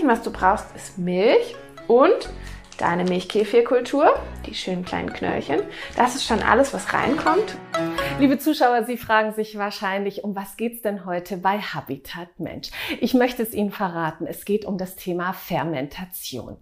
[0.00, 1.56] Wesentlichen, was du brauchst, ist Milch
[1.86, 2.30] und
[2.78, 4.14] deine Milchkefirkultur,
[4.46, 5.60] die schönen kleinen Knöllchen.
[5.96, 7.56] Das ist schon alles, was reinkommt.
[8.20, 12.68] Liebe Zuschauer, Sie fragen sich wahrscheinlich, um was geht's denn heute bei Habitat Mensch?
[13.00, 14.26] Ich möchte es Ihnen verraten.
[14.26, 16.58] Es geht um das Thema Fermentation.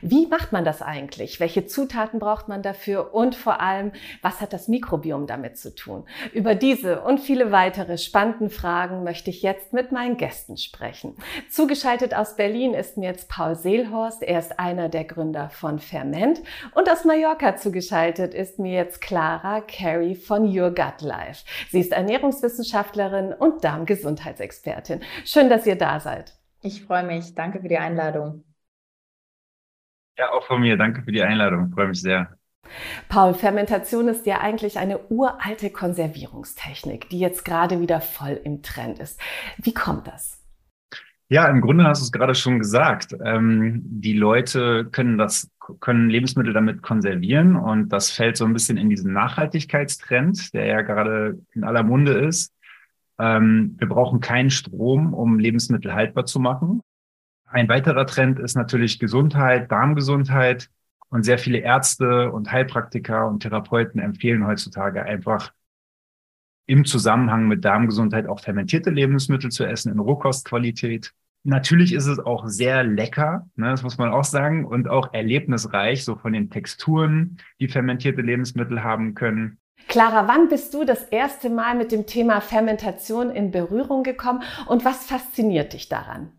[0.00, 1.38] Wie macht man das eigentlich?
[1.38, 3.12] Welche Zutaten braucht man dafür?
[3.12, 6.06] Und vor allem, was hat das Mikrobiom damit zu tun?
[6.32, 11.14] Über diese und viele weitere spannenden Fragen möchte ich jetzt mit meinen Gästen sprechen.
[11.50, 14.22] Zugeschaltet aus Berlin ist mir jetzt Paul Seelhorst.
[14.22, 16.40] Er ist einer der Gründer von Ferment.
[16.74, 21.44] Und aus Mallorca zugeschaltet ist mir jetzt Clara Carey von Your Gut Life.
[21.70, 25.00] Sie ist Ernährungswissenschaftlerin und Darmgesundheitsexpertin.
[25.24, 26.34] Schön, dass ihr da seid.
[26.62, 27.34] Ich freue mich.
[27.34, 28.44] Danke für die Einladung.
[30.18, 30.76] Ja, auch von mir.
[30.76, 31.68] Danke für die Einladung.
[31.68, 32.36] Ich freue mich sehr.
[33.08, 38.98] Paul, Fermentation ist ja eigentlich eine uralte Konservierungstechnik, die jetzt gerade wieder voll im Trend
[38.98, 39.20] ist.
[39.58, 40.41] Wie kommt das?
[41.32, 43.16] Ja, im Grunde hast du es gerade schon gesagt.
[43.24, 48.76] Ähm, die Leute können das, können Lebensmittel damit konservieren und das fällt so ein bisschen
[48.76, 52.52] in diesen Nachhaltigkeitstrend, der ja gerade in aller Munde ist.
[53.18, 56.82] Ähm, wir brauchen keinen Strom, um Lebensmittel haltbar zu machen.
[57.46, 60.68] Ein weiterer Trend ist natürlich Gesundheit, Darmgesundheit
[61.08, 65.50] und sehr viele Ärzte und Heilpraktiker und Therapeuten empfehlen heutzutage einfach
[66.66, 71.14] im Zusammenhang mit Darmgesundheit auch fermentierte Lebensmittel zu essen in Rohkostqualität.
[71.44, 76.04] Natürlich ist es auch sehr lecker, ne, das muss man auch sagen, und auch erlebnisreich,
[76.04, 79.58] so von den Texturen, die fermentierte Lebensmittel haben können.
[79.88, 84.84] Clara, wann bist du das erste Mal mit dem Thema Fermentation in Berührung gekommen und
[84.84, 86.32] was fasziniert dich daran?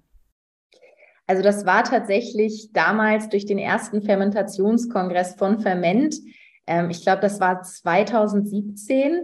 [1.27, 6.15] Also das war tatsächlich damals durch den ersten Fermentationskongress von Ferment.
[6.67, 9.21] Ähm, ich glaube, das war 2017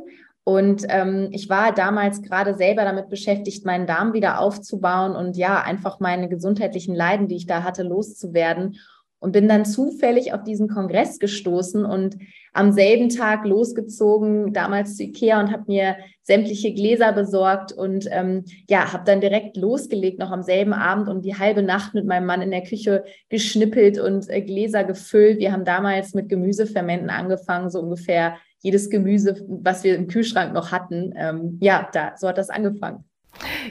[0.49, 5.61] und ähm, ich war damals gerade selber damit beschäftigt, meinen Darm wieder aufzubauen und ja,
[5.61, 8.77] einfach meine gesundheitlichen Leiden, die ich da hatte, loszuwerden.
[9.19, 12.17] Und bin dann zufällig auf diesen Kongress gestoßen und
[12.51, 18.45] am selben Tag losgezogen, damals zu Ikea und habe mir sämtliche Gläser besorgt und ähm,
[18.67, 22.25] ja, habe dann direkt losgelegt, noch am selben Abend und die halbe Nacht mit meinem
[22.25, 25.37] Mann in der Küche geschnippelt und äh, Gläser gefüllt.
[25.37, 30.71] Wir haben damals mit Gemüsefermenten angefangen, so ungefähr jedes Gemüse, was wir im Kühlschrank noch
[30.71, 31.13] hatten.
[31.15, 33.05] Ähm, ja, da, so hat das angefangen.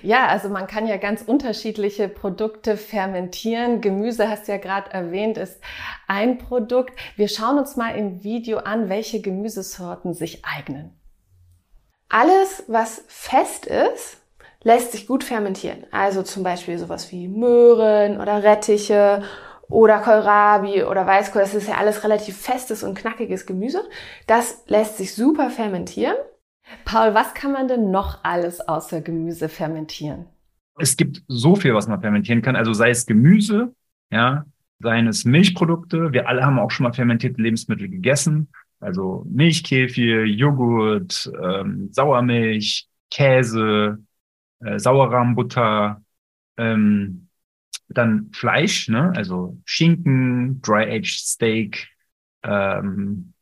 [0.02, 3.80] Ja, also man kann ja ganz unterschiedliche Produkte fermentieren.
[3.80, 5.60] Gemüse hast du ja gerade erwähnt, ist
[6.06, 6.98] ein Produkt.
[7.16, 10.92] Wir schauen uns mal im Video an, welche Gemüsesorten sich eignen.
[12.08, 14.18] Alles, was fest ist,
[14.62, 15.84] lässt sich gut fermentieren.
[15.90, 19.22] Also zum Beispiel sowas wie Möhren oder Rettiche
[19.68, 23.82] oder Kohlrabi oder Weißkohl, das ist ja alles relativ festes und knackiges Gemüse.
[24.26, 26.16] Das lässt sich super fermentieren.
[26.84, 30.26] Paul, was kann man denn noch alles außer Gemüse fermentieren?
[30.78, 32.56] Es gibt so viel, was man fermentieren kann.
[32.56, 33.74] Also sei es Gemüse,
[34.10, 34.44] ja,
[34.80, 36.12] seien es Milchprodukte.
[36.12, 38.48] Wir alle haben auch schon mal fermentierte Lebensmittel gegessen.
[38.80, 43.98] Also Milchkefir, Joghurt, ähm, Sauermilch, Käse,
[44.60, 46.02] äh, Sauerrahmbutter,
[46.56, 47.27] ähm,
[47.88, 49.12] dann Fleisch, ne?
[49.16, 51.88] also Schinken, Dry-Aged Steak,
[52.42, 53.32] ähm,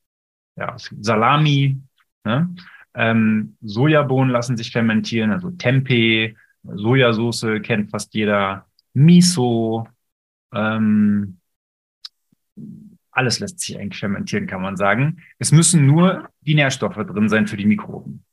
[0.56, 1.80] ja, Salami,
[2.24, 2.54] ne?
[2.94, 9.88] ähm, Sojabohnen lassen sich fermentieren, also Tempeh, Sojasauce kennt fast jeder, Miso,
[10.54, 11.38] ähm,
[13.10, 15.22] alles lässt sich eigentlich fermentieren, kann man sagen.
[15.38, 18.24] Es müssen nur die Nährstoffe drin sein für die Mikroben.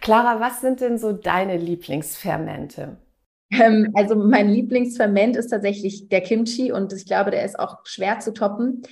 [0.00, 2.98] Clara, was sind denn so deine Lieblingsfermente?
[3.50, 8.20] Ähm, also mein Lieblingsferment ist tatsächlich der Kimchi und ich glaube, der ist auch schwer
[8.20, 8.82] zu toppen.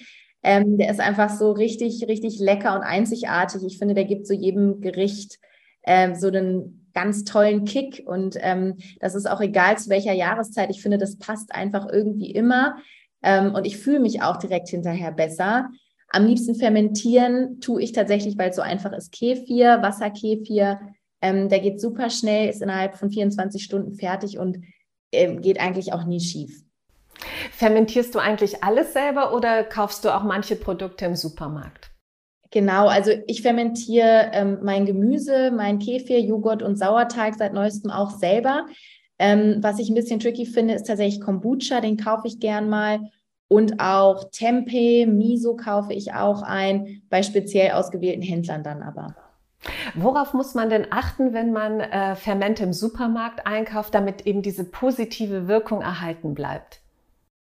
[0.43, 3.63] Ähm, der ist einfach so richtig, richtig lecker und einzigartig.
[3.65, 5.39] Ich finde, der gibt so jedem Gericht
[5.85, 10.71] ähm, so einen ganz tollen Kick und ähm, das ist auch egal zu welcher Jahreszeit.
[10.71, 12.77] Ich finde, das passt einfach irgendwie immer
[13.23, 15.71] ähm, und ich fühle mich auch direkt hinterher besser.
[16.11, 20.81] Am liebsten fermentieren tue ich tatsächlich, weil es so einfach ist, Kefir, Wasserkefir,
[21.20, 24.59] ähm, der geht super schnell, ist innerhalb von 24 Stunden fertig und
[25.11, 26.62] äh, geht eigentlich auch nie schief.
[27.53, 31.91] Fermentierst du eigentlich alles selber oder kaufst du auch manche Produkte im Supermarkt?
[32.50, 38.11] Genau, also ich fermentiere ähm, mein Gemüse, mein Kefir, Joghurt und Sauerteig seit neuestem auch
[38.11, 38.67] selber.
[39.19, 43.00] Ähm, was ich ein bisschen tricky finde, ist tatsächlich Kombucha, den kaufe ich gern mal.
[43.49, 49.15] Und auch Tempeh, Miso kaufe ich auch ein, bei speziell ausgewählten Händlern dann aber.
[49.94, 54.64] Worauf muss man denn achten, wenn man äh, Fermente im Supermarkt einkauft, damit eben diese
[54.64, 56.81] positive Wirkung erhalten bleibt?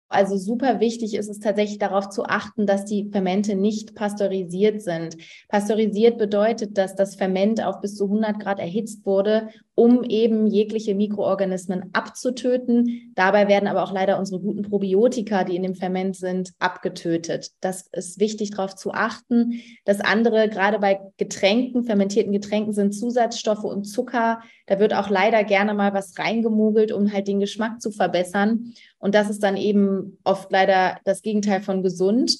[0.08, 5.16] Also super wichtig ist es tatsächlich darauf zu achten, dass die Fermente nicht pasteurisiert sind.
[5.48, 10.96] Pasteurisiert bedeutet, dass das Ferment auf bis zu 100 Grad erhitzt wurde um eben jegliche
[10.96, 13.12] Mikroorganismen abzutöten.
[13.14, 17.52] Dabei werden aber auch leider unsere guten Probiotika, die in dem Ferment sind, abgetötet.
[17.60, 19.62] Das ist wichtig, darauf zu achten.
[19.84, 24.40] Das andere, gerade bei Getränken, fermentierten Getränken, sind Zusatzstoffe und Zucker.
[24.66, 28.74] Da wird auch leider gerne mal was reingemogelt, um halt den Geschmack zu verbessern.
[28.98, 32.36] Und das ist dann eben oft leider das Gegenteil von gesund.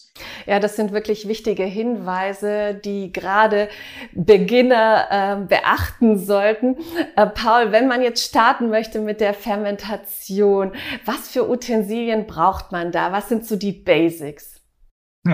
[0.47, 3.69] Ja, das sind wirklich wichtige Hinweise, die gerade
[4.13, 6.77] Beginner äh, beachten sollten.
[7.15, 10.73] Äh, Paul, wenn man jetzt starten möchte mit der Fermentation,
[11.05, 13.13] was für Utensilien braucht man da?
[13.13, 14.61] Was sind so die Basics?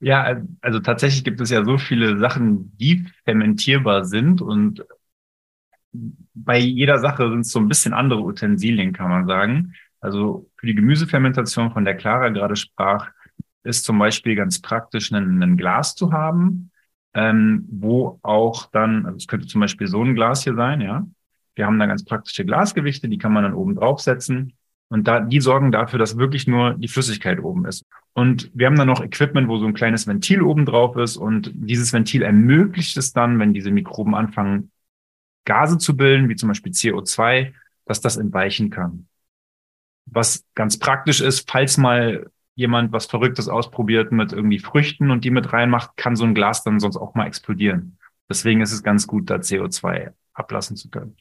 [0.00, 4.84] Ja, also tatsächlich gibt es ja so viele Sachen, die fermentierbar sind und
[6.34, 9.74] bei jeder Sache sind es so ein bisschen andere Utensilien, kann man sagen.
[10.04, 13.10] Also für die Gemüsefermentation, von der Clara gerade sprach,
[13.62, 16.70] ist zum Beispiel ganz praktisch, ein, ein Glas zu haben,
[17.14, 21.06] ähm, wo auch dann, also es könnte zum Beispiel so ein Glas hier sein, ja.
[21.54, 24.52] Wir haben da ganz praktische Glasgewichte, die kann man dann oben draufsetzen.
[24.88, 27.86] Und da, die sorgen dafür, dass wirklich nur die Flüssigkeit oben ist.
[28.12, 31.16] Und wir haben dann noch Equipment, wo so ein kleines Ventil oben drauf ist.
[31.16, 34.70] Und dieses Ventil ermöglicht es dann, wenn diese Mikroben anfangen,
[35.46, 37.54] Gase zu bilden, wie zum Beispiel CO2,
[37.86, 39.06] dass das entweichen kann
[40.06, 45.30] was ganz praktisch ist, falls mal jemand was Verrücktes ausprobiert mit irgendwie Früchten und die
[45.30, 47.98] mit reinmacht, kann so ein Glas dann sonst auch mal explodieren.
[48.28, 51.16] Deswegen ist es ganz gut, da CO2 ablassen zu können.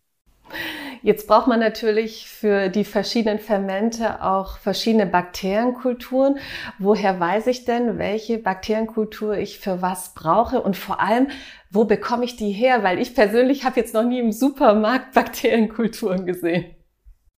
[1.02, 6.38] Jetzt braucht man natürlich für die verschiedenen Fermente auch verschiedene Bakterienkulturen.
[6.80, 11.28] Woher weiß ich denn, welche Bakterienkultur ich für was brauche und vor allem,
[11.70, 12.84] wo bekomme ich die her?
[12.84, 16.74] Weil ich persönlich habe jetzt noch nie im Supermarkt Bakterienkulturen gesehen.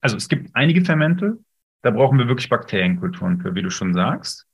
[0.04, 1.38] Also es gibt einige Fermente,
[1.80, 4.46] da brauchen wir wirklich Bakterienkulturen für, wie du schon sagst.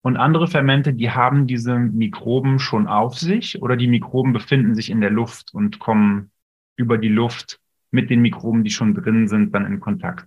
[0.00, 4.88] Und andere Fermente, die haben diese Mikroben schon auf sich oder die Mikroben befinden sich
[4.88, 6.30] in der Luft und kommen
[6.76, 10.26] über die Luft mit den Mikroben, die schon drin sind, dann in Kontakt.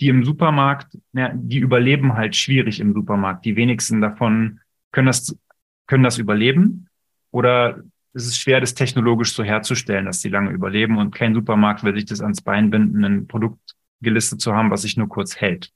[0.00, 3.44] Die im Supermarkt, ja, die überleben halt schwierig im Supermarkt.
[3.44, 4.58] Die wenigsten davon
[4.90, 5.38] können das,
[5.86, 6.88] können das überleben
[7.30, 7.80] oder
[8.12, 11.94] es ist schwer, das technologisch so herzustellen, dass sie lange überleben und kein Supermarkt will
[11.94, 15.72] sich das ans Bein binden, ein Produkt gelistet zu haben, was sich nur kurz hält.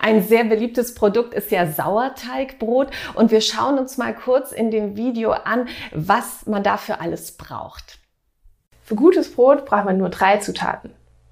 [0.00, 4.96] Ein sehr beliebtes Produkt ist ja Sauerteigbrot und wir schauen uns mal kurz in dem
[4.96, 7.98] Video an, was man dafür alles braucht.
[8.82, 10.90] Für gutes Brot braucht man nur drei Zutaten.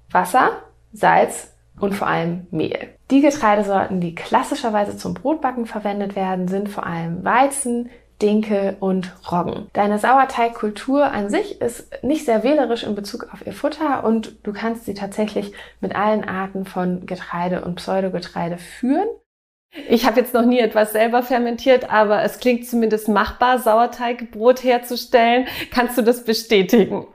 [0.09, 0.61] Wasser,
[0.93, 2.89] Salz und vor allem Mehl.
[3.09, 7.89] Die Getreidesorten, die klassischerweise zum Brotbacken verwendet werden, sind vor allem Weizen,
[8.21, 9.67] Dinkel und Roggen.
[9.73, 14.53] Deine Sauerteigkultur an sich ist nicht sehr wählerisch in Bezug auf ihr Futter und du
[14.53, 19.07] kannst sie tatsächlich mit allen Arten von Getreide und Pseudogetreide führen.
[19.89, 25.47] Ich habe jetzt noch nie etwas selber fermentiert, aber es klingt zumindest machbar, Sauerteigbrot herzustellen.
[25.71, 27.07] Kannst du das bestätigen?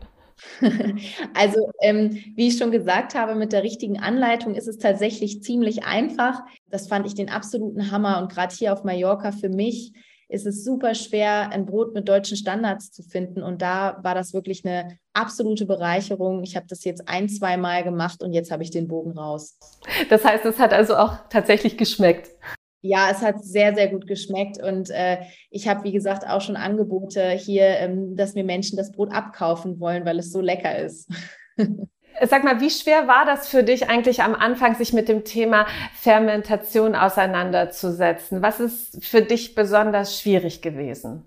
[1.35, 5.85] Also, ähm, wie ich schon gesagt habe, mit der richtigen Anleitung ist es tatsächlich ziemlich
[5.85, 6.43] einfach.
[6.71, 9.93] Das fand ich den absoluten Hammer und gerade hier auf Mallorca für mich
[10.29, 13.43] ist es super schwer, ein Brot mit deutschen Standards zu finden.
[13.43, 16.43] Und da war das wirklich eine absolute Bereicherung.
[16.43, 19.59] Ich habe das jetzt ein, zwei Mal gemacht und jetzt habe ich den Bogen raus.
[20.11, 22.31] Das heißt, es hat also auch tatsächlich geschmeckt.
[22.83, 25.19] Ja, es hat sehr, sehr gut geschmeckt und äh,
[25.51, 29.81] ich habe, wie gesagt, auch schon Angebote hier, ähm, dass mir Menschen das Brot abkaufen
[29.81, 31.11] wollen, weil es so lecker ist.
[32.23, 35.67] Sag mal, wie schwer war das für dich eigentlich am Anfang, sich mit dem Thema
[35.95, 38.43] Fermentation auseinanderzusetzen?
[38.43, 41.25] Was ist für dich besonders schwierig gewesen?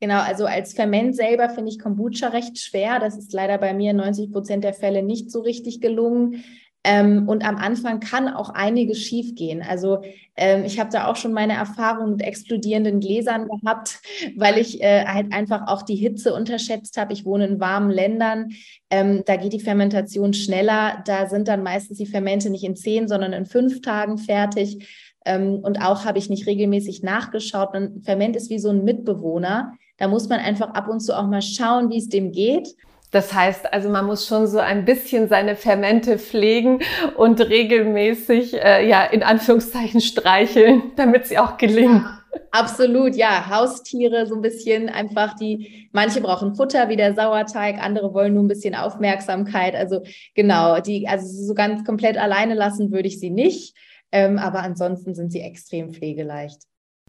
[0.00, 2.98] Genau, also als Ferment selber finde ich Kombucha recht schwer.
[2.98, 6.44] Das ist leider bei mir in 90 Prozent der Fälle nicht so richtig gelungen.
[6.86, 9.62] Ähm, und am Anfang kann auch einiges schiefgehen.
[9.62, 10.02] Also
[10.36, 14.00] ähm, ich habe da auch schon meine Erfahrung mit explodierenden Gläsern gehabt,
[14.36, 17.14] weil ich äh, halt einfach auch die Hitze unterschätzt habe.
[17.14, 18.50] Ich wohne in warmen Ländern.
[18.90, 21.02] Ähm, da geht die Fermentation schneller.
[21.06, 24.86] Da sind dann meistens die Fermente nicht in zehn, sondern in fünf Tagen fertig.
[25.24, 27.74] Ähm, und auch habe ich nicht regelmäßig nachgeschaut.
[27.74, 29.72] Ein Ferment ist wie so ein Mitbewohner.
[29.96, 32.74] Da muss man einfach ab und zu auch mal schauen, wie es dem geht.
[33.14, 36.80] Das heißt also, man muss schon so ein bisschen seine Fermente pflegen
[37.16, 42.04] und regelmäßig, äh, ja, in Anführungszeichen streicheln, damit sie auch gelingen.
[42.50, 43.48] Absolut, ja.
[43.48, 48.42] Haustiere so ein bisschen einfach die, manche brauchen Futter wie der Sauerteig, andere wollen nur
[48.42, 49.76] ein bisschen Aufmerksamkeit.
[49.76, 50.02] Also
[50.34, 53.76] genau, die, also so ganz komplett alleine lassen würde ich sie nicht.
[54.10, 56.62] Ähm, aber ansonsten sind sie extrem pflegeleicht.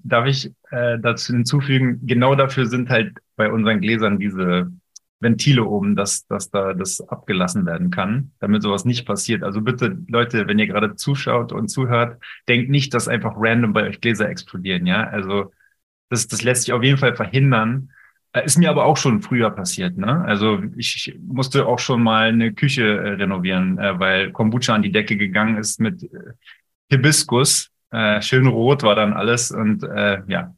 [0.04, 4.70] Darf ich äh, dazu hinzufügen, genau dafür sind halt bei unseren Gläsern diese
[5.26, 9.44] Ventile oben, dass, dass da das abgelassen werden kann, damit sowas nicht passiert.
[9.44, 13.84] Also bitte, Leute, wenn ihr gerade zuschaut und zuhört, denkt nicht, dass einfach random bei
[13.88, 15.04] euch Gläser explodieren, ja.
[15.08, 15.52] Also
[16.10, 17.90] das, das lässt sich auf jeden Fall verhindern.
[18.32, 19.98] Äh, ist mir aber auch schon früher passiert.
[19.98, 20.24] Ne?
[20.26, 24.92] Also ich musste auch schon mal eine Küche äh, renovieren, äh, weil Kombucha an die
[24.92, 26.34] Decke gegangen ist mit äh,
[26.92, 27.72] Hibiskus.
[27.92, 30.54] Äh, schön rot war dann alles und äh, ja.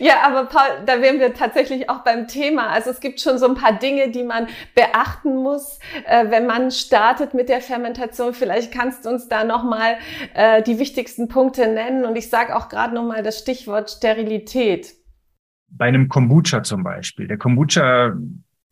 [0.00, 2.68] Ja, aber Paul, da wären wir tatsächlich auch beim Thema.
[2.68, 6.70] Also es gibt schon so ein paar Dinge, die man beachten muss, äh, wenn man
[6.70, 8.34] startet mit der Fermentation.
[8.34, 9.96] Vielleicht kannst du uns da nochmal
[10.34, 12.04] äh, die wichtigsten Punkte nennen.
[12.04, 14.94] Und ich sage auch gerade nochmal das Stichwort Sterilität
[15.70, 17.28] bei einem Kombucha zum Beispiel.
[17.28, 18.14] Der Kombucha,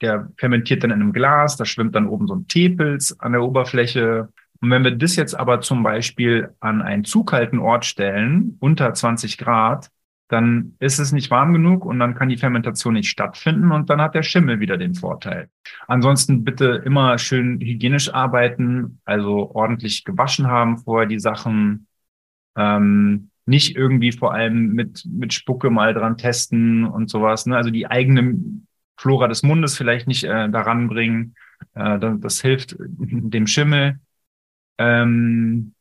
[0.00, 3.42] der fermentiert dann in einem Glas, da schwimmt dann oben so ein Teepilz an der
[3.42, 4.28] Oberfläche.
[4.60, 8.92] Und wenn wir das jetzt aber zum Beispiel an einen zu kalten Ort stellen, unter
[8.94, 9.90] 20 Grad,
[10.28, 14.00] dann ist es nicht warm genug und dann kann die Fermentation nicht stattfinden und dann
[14.00, 15.50] hat der Schimmel wieder den Vorteil.
[15.86, 21.86] Ansonsten bitte immer schön hygienisch arbeiten, also ordentlich gewaschen haben vorher die Sachen.
[22.56, 27.44] Ähm, nicht irgendwie vor allem mit, mit Spucke mal dran testen und sowas.
[27.46, 27.56] Ne?
[27.56, 28.36] Also die eigene
[28.96, 31.34] Flora des Mundes vielleicht nicht äh, daran bringen.
[31.74, 34.00] Äh, das, das hilft dem Schimmel.
[34.78, 35.73] Ähm,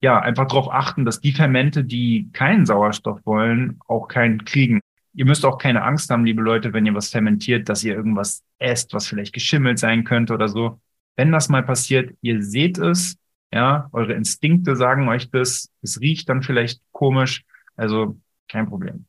[0.00, 4.80] ja, einfach darauf achten, dass die Fermente, die keinen Sauerstoff wollen, auch keinen kriegen.
[5.12, 8.42] Ihr müsst auch keine Angst haben, liebe Leute, wenn ihr was fermentiert, dass ihr irgendwas
[8.58, 10.80] esst, was vielleicht geschimmelt sein könnte oder so.
[11.16, 13.16] Wenn das mal passiert, ihr seht es,
[13.52, 15.68] ja, eure Instinkte sagen euch das.
[15.82, 17.44] Es riecht dann vielleicht komisch.
[17.76, 18.16] Also
[18.48, 19.06] kein Problem.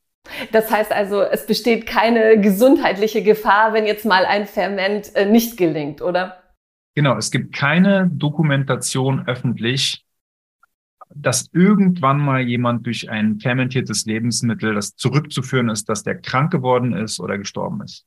[0.51, 5.57] Das heißt also, es besteht keine gesundheitliche Gefahr, wenn jetzt mal ein Ferment äh, nicht
[5.57, 6.38] gelingt, oder?
[6.95, 10.05] Genau, es gibt keine Dokumentation öffentlich,
[11.15, 16.93] dass irgendwann mal jemand durch ein fermentiertes Lebensmittel, das zurückzuführen ist, dass der krank geworden
[16.93, 18.05] ist oder gestorben ist.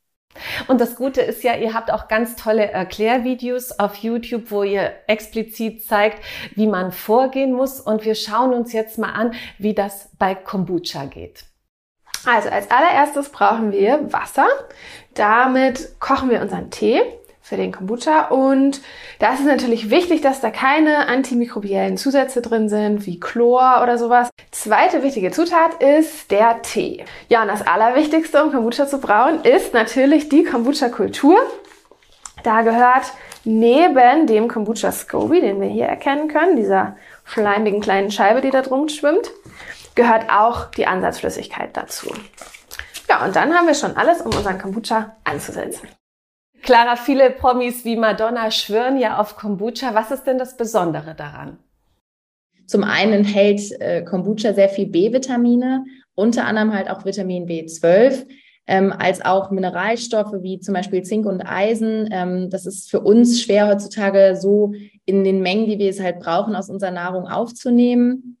[0.67, 4.91] Und das Gute ist ja, ihr habt auch ganz tolle Erklärvideos auf YouTube, wo ihr
[5.07, 6.23] explizit zeigt,
[6.55, 7.79] wie man vorgehen muss.
[7.79, 11.45] Und wir schauen uns jetzt mal an, wie das bei Kombucha geht.
[12.25, 14.47] Also als allererstes brauchen wir Wasser.
[15.13, 17.01] Damit kochen wir unseren Tee
[17.45, 18.29] für den Kombucha.
[18.29, 18.81] Und
[19.19, 23.99] da ist es natürlich wichtig, dass da keine antimikrobiellen Zusätze drin sind, wie Chlor oder
[23.99, 24.31] sowas.
[24.49, 27.05] Zweite wichtige Zutat ist der Tee.
[27.29, 31.37] Ja, und das Allerwichtigste, um Kombucha zu brauen, ist natürlich die Kombucha-Kultur.
[32.41, 38.41] Da gehört neben dem Kombucha Scoby, den wir hier erkennen können, dieser schleimigen kleinen Scheibe,
[38.41, 39.29] die da drum schwimmt,
[39.93, 42.11] gehört auch die Ansatzflüssigkeit dazu.
[43.07, 45.87] Ja, und dann haben wir schon alles, um unseren Kombucha anzusetzen.
[46.65, 49.93] Clara, viele Promis wie Madonna schwören ja auf Kombucha.
[49.93, 51.59] Was ist denn das Besondere daran?
[52.65, 58.25] Zum einen enthält äh, Kombucha sehr viel B-Vitamine, unter anderem halt auch Vitamin B12,
[58.65, 62.09] ähm, als auch Mineralstoffe wie zum Beispiel Zink und Eisen.
[62.11, 64.73] Ähm, das ist für uns schwer heutzutage so
[65.05, 68.39] in den Mengen, die wir es halt brauchen, aus unserer Nahrung aufzunehmen.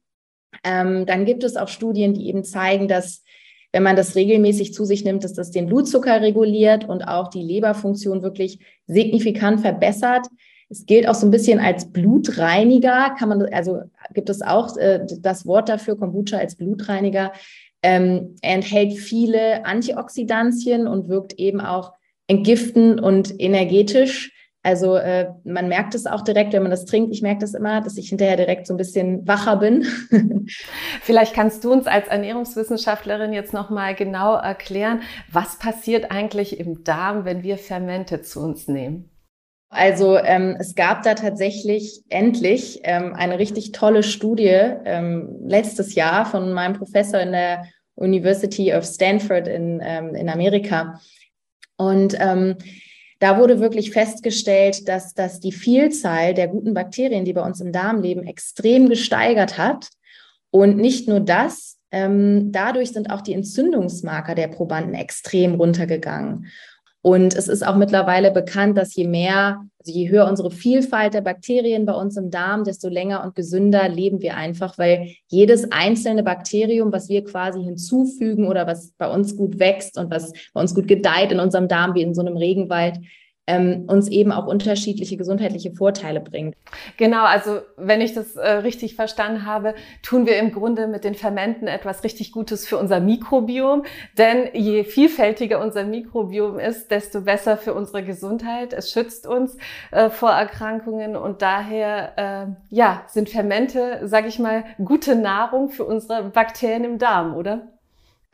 [0.63, 3.23] Ähm, dann gibt es auch Studien, die eben zeigen, dass
[3.75, 7.43] wenn man das regelmäßig zu sich nimmt, dass das den Blutzucker reguliert und auch die
[7.43, 10.27] Leberfunktion wirklich signifikant verbessert.
[10.69, 13.81] Es gilt auch so ein bisschen als Blutreiniger, kann man, also
[14.13, 17.33] gibt es auch äh, das Wort dafür, Kombucha als Blutreiniger.
[17.83, 21.91] Ähm, er enthält viele Antioxidantien und wirkt eben auch
[22.27, 24.31] entgiftend und energetisch.
[24.65, 27.13] Also äh, man merkt es auch direkt, wenn man das trinkt.
[27.13, 29.85] Ich merke das immer, dass ich hinterher direkt so ein bisschen wacher bin.
[31.03, 36.83] Vielleicht kannst du uns als Ernährungswissenschaftlerin jetzt noch mal genau erklären, was passiert eigentlich im
[36.83, 39.11] Darm, wenn wir Fermente zu uns nehmen?
[39.69, 46.25] Also ähm, es gab da tatsächlich endlich ähm, eine richtig tolle Studie ähm, letztes Jahr
[46.25, 50.99] von meinem Professor in der University of Stanford in, ähm, in Amerika.
[51.77, 52.55] Und ähm,
[53.25, 57.71] da wurde wirklich festgestellt, dass, dass die Vielzahl der guten Bakterien, die bei uns im
[57.71, 59.87] Darm leben, extrem gesteigert hat.
[60.51, 66.51] Und nicht nur das, ähm, dadurch sind auch die Entzündungsmarker der Probanden extrem runtergegangen.
[67.05, 71.21] Und es ist auch mittlerweile bekannt, dass je mehr, also je höher unsere Vielfalt der
[71.21, 76.23] Bakterien bei uns im Darm, desto länger und gesünder leben wir einfach, weil jedes einzelne
[76.23, 80.73] Bakterium, was wir quasi hinzufügen oder was bei uns gut wächst und was bei uns
[80.73, 82.97] gut gedeiht in unserem Darm, wie in so einem Regenwald,
[83.47, 86.55] ähm, uns eben auch unterschiedliche gesundheitliche Vorteile bringt.
[86.97, 91.15] Genau, also wenn ich das äh, richtig verstanden habe, tun wir im Grunde mit den
[91.15, 93.83] Fermenten etwas richtig Gutes für unser Mikrobiom.
[94.17, 98.73] Denn je vielfältiger unser Mikrobiom ist, desto besser für unsere Gesundheit.
[98.73, 99.57] Es schützt uns
[99.91, 105.85] äh, vor Erkrankungen und daher äh, ja sind Fermente, sage ich mal, gute Nahrung für
[105.85, 107.74] unsere Bakterien im Darm, oder?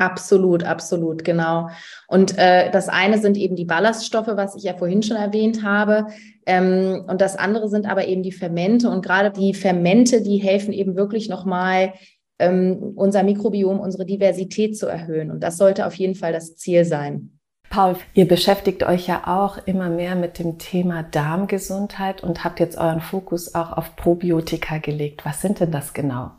[0.01, 1.69] Absolut, absolut, genau.
[2.07, 6.07] Und äh, das eine sind eben die Ballaststoffe, was ich ja vorhin schon erwähnt habe.
[6.47, 8.89] Ähm, und das andere sind aber eben die Fermente.
[8.89, 11.93] Und gerade die Fermente, die helfen eben wirklich nochmal,
[12.39, 15.29] ähm, unser Mikrobiom, unsere Diversität zu erhöhen.
[15.29, 17.37] Und das sollte auf jeden Fall das Ziel sein.
[17.69, 22.75] Paul, ihr beschäftigt euch ja auch immer mehr mit dem Thema Darmgesundheit und habt jetzt
[22.75, 25.25] euren Fokus auch auf Probiotika gelegt.
[25.25, 26.31] Was sind denn das genau?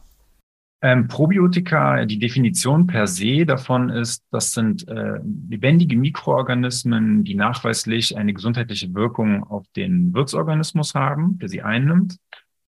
[0.84, 8.16] Ähm, Probiotika, die Definition per se davon ist, das sind äh, lebendige Mikroorganismen, die nachweislich
[8.16, 12.16] eine gesundheitliche Wirkung auf den Wirtsorganismus haben, der sie einnimmt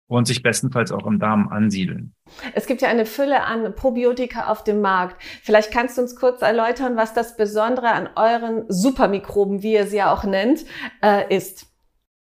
[0.07, 2.13] und sich bestenfalls auch im Darm ansiedeln.
[2.53, 5.15] Es gibt ja eine Fülle an Probiotika auf dem Markt.
[5.41, 9.97] Vielleicht kannst du uns kurz erläutern, was das Besondere an euren Supermikroben, wie ihr sie
[9.97, 10.65] ja auch nennt,
[11.01, 11.67] äh, ist.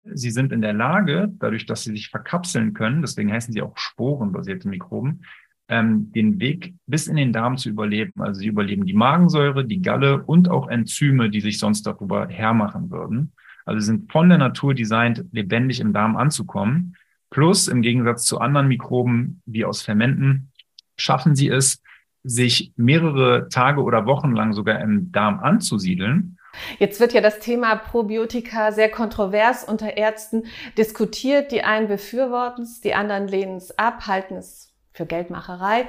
[0.05, 3.77] Sie sind in der Lage, dadurch, dass sie sich verkapseln können, deswegen heißen sie auch
[3.77, 5.25] sporenbasierte Mikroben,
[5.71, 8.21] ähm, den Weg bis in den Darm zu überleben.
[8.21, 12.91] Also sie überleben die Magensäure, die Galle und auch Enzyme, die sich sonst darüber hermachen
[12.91, 13.33] würden.
[13.65, 16.97] Also sie sind von der Natur designt, lebendig im Darm anzukommen.
[17.31, 20.50] Plus im Gegensatz zu anderen Mikroben wie aus Fermenten
[20.97, 21.81] schaffen sie es,
[22.25, 26.37] sich mehrere Tage oder Wochen lang sogar im Darm anzusiedeln.
[26.79, 30.43] Jetzt wird ja das Thema Probiotika sehr kontrovers unter Ärzten
[30.77, 31.53] diskutiert.
[31.53, 34.70] Die einen befürworten es, die anderen lehnen es ab, halten es
[35.00, 35.88] für Geldmacherei.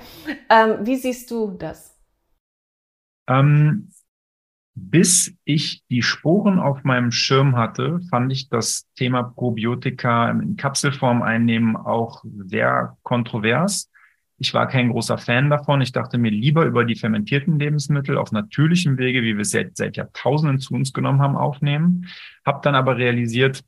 [0.50, 2.00] Ähm, wie siehst du das?
[3.28, 3.90] Ähm,
[4.74, 11.22] bis ich die Sporen auf meinem Schirm hatte, fand ich das Thema Probiotika in Kapselform
[11.22, 13.92] einnehmen auch sehr kontrovers.
[14.38, 15.82] Ich war kein großer Fan davon.
[15.82, 19.76] Ich dachte mir lieber über die fermentierten Lebensmittel auf natürlichem Wege, wie wir es seit,
[19.76, 22.08] seit Jahrtausenden zu uns genommen haben, aufnehmen.
[22.46, 23.62] Hab dann aber realisiert,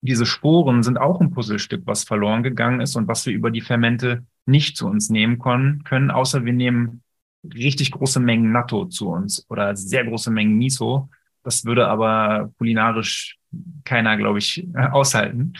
[0.00, 3.60] diese Sporen sind auch ein Puzzlestück, was verloren gegangen ist und was wir über die
[3.60, 7.02] Fermente nicht zu uns nehmen können, können, außer wir nehmen
[7.44, 11.08] richtig große Mengen Natto zu uns oder sehr große Mengen Miso.
[11.42, 13.38] Das würde aber kulinarisch
[13.84, 15.54] keiner, glaube ich, aushalten.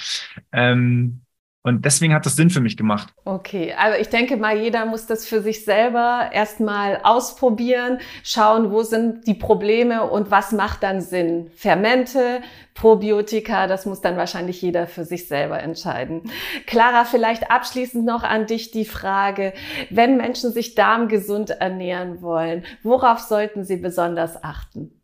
[0.53, 1.23] Ähm,
[1.69, 3.13] und deswegen hat das Sinn für mich gemacht.
[3.25, 8.83] Okay, also ich denke mal, jeder muss das für sich selber erstmal ausprobieren, schauen, wo
[8.83, 11.51] sind die Probleme und was macht dann Sinn.
[11.55, 12.41] Fermente,
[12.75, 16.23] Probiotika, das muss dann wahrscheinlich jeder für sich selber entscheiden.
[16.67, 19.53] Clara, vielleicht abschließend noch an dich die Frage,
[19.91, 24.99] wenn Menschen sich darmgesund ernähren wollen, worauf sollten sie besonders achten?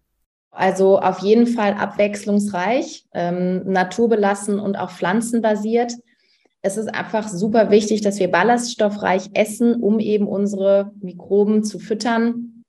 [0.54, 5.94] Also auf jeden Fall abwechslungsreich, ähm, naturbelassen und auch pflanzenbasiert
[6.64, 12.64] es ist einfach super wichtig, dass wir ballaststoffreich essen, um eben unsere Mikroben zu füttern.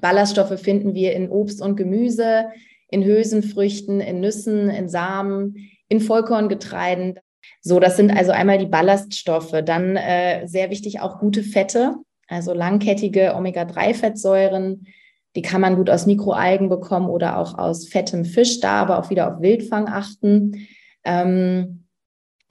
[0.00, 2.44] Ballaststoffe finden wir in Obst und Gemüse,
[2.90, 7.18] in Hülsenfrüchten, in Nüssen, in Samen, in Vollkorngetreiden.
[7.60, 9.62] So, das sind also einmal die Ballaststoffe.
[9.64, 11.96] Dann äh, sehr wichtig auch gute Fette,
[12.28, 14.86] also langkettige Omega-3-Fettsäuren.
[15.34, 19.10] Die kann man gut aus Mikroalgen bekommen oder auch aus fettem Fisch, da aber auch
[19.10, 20.68] wieder auf Wildfang achten.
[21.02, 21.83] Ähm,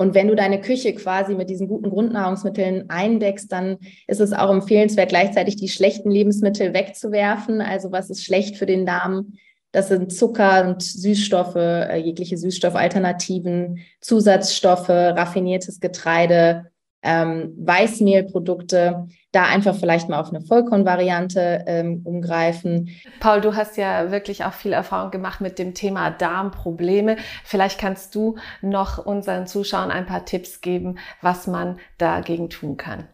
[0.04, 4.52] und wenn du deine Küche quasi mit diesen guten Grundnahrungsmitteln eindeckst, dann ist es auch
[4.52, 7.62] empfehlenswert, gleichzeitig die schlechten Lebensmittel wegzuwerfen.
[7.62, 9.36] Also was ist schlecht für den Darm?
[9.72, 16.66] Das sind Zucker und Süßstoffe, äh, jegliche Süßstoffalternativen, Zusatzstoffe, raffiniertes Getreide,
[17.04, 22.89] ähm, Weißmehlprodukte, da einfach vielleicht mal auf eine Vollkornvariante ähm, umgreifen.
[23.20, 27.18] Paul, du hast ja wirklich auch viel Erfahrung gemacht mit dem Thema Darmprobleme.
[27.44, 33.08] Vielleicht kannst du noch unseren Zuschauern ein paar Tipps geben, was man dagegen tun kann.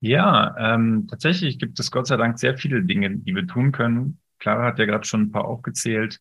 [0.00, 4.20] Ja, ähm, tatsächlich gibt es Gott sei Dank sehr viele Dinge, die wir tun können.
[4.38, 6.20] Clara hat ja gerade schon ein paar aufgezählt.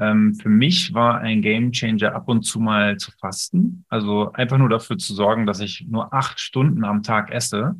[0.00, 3.84] Ähm, für mich war ein Game Changer ab und zu mal zu fasten.
[3.88, 7.76] Also einfach nur dafür zu sorgen, dass ich nur acht Stunden am Tag esse.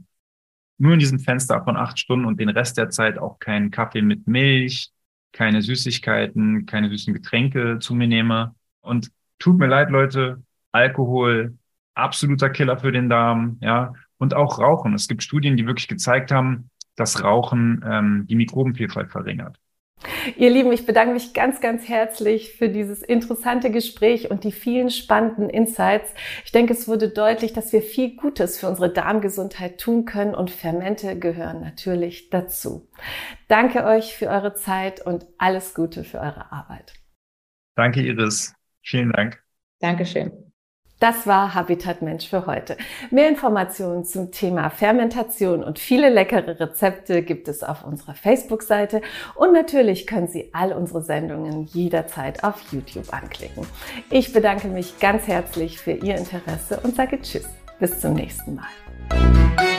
[0.76, 4.02] Nur in diesem Fenster von acht Stunden und den Rest der Zeit auch keinen Kaffee
[4.02, 4.90] mit Milch,
[5.33, 8.54] keine Süßigkeiten, keine süßen Getränke zu mir nehme.
[8.83, 11.56] Und tut mir leid, Leute, Alkohol,
[11.94, 13.94] absoluter Killer für den Darm, ja.
[14.18, 14.92] Und auch Rauchen.
[14.92, 19.59] Es gibt Studien, die wirklich gezeigt haben, dass Rauchen ähm, die Mikrobenvielfalt verringert.
[20.36, 24.90] Ihr Lieben, ich bedanke mich ganz, ganz herzlich für dieses interessante Gespräch und die vielen
[24.90, 26.14] spannenden Insights.
[26.44, 30.50] Ich denke, es wurde deutlich, dass wir viel Gutes für unsere Darmgesundheit tun können und
[30.50, 32.88] Fermente gehören natürlich dazu.
[33.48, 36.94] Danke euch für eure Zeit und alles Gute für eure Arbeit.
[37.76, 38.54] Danke, Iris.
[38.82, 39.42] Vielen Dank.
[39.80, 40.49] Dankeschön.
[41.00, 42.76] Das war Habitat Mensch für heute.
[43.10, 49.00] Mehr Informationen zum Thema Fermentation und viele leckere Rezepte gibt es auf unserer Facebook-Seite
[49.34, 53.66] und natürlich können Sie all unsere Sendungen jederzeit auf YouTube anklicken.
[54.10, 57.48] Ich bedanke mich ganz herzlich für Ihr Interesse und sage Tschüss.
[57.78, 59.69] Bis zum nächsten Mal.